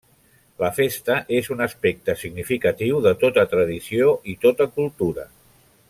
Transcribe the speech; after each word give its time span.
La 0.61 0.69
festa 0.77 1.17
és 1.39 1.49
un 1.55 1.61
aspecte 1.65 2.15
significatiu 2.21 3.03
de 3.09 3.13
tota 3.25 3.45
tradició 3.53 4.11
i 4.35 4.37
tota 4.47 4.69
cultura. 4.81 5.29